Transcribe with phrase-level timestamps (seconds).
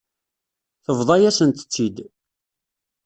[0.83, 1.97] Tebḍa-yasent-tt-id.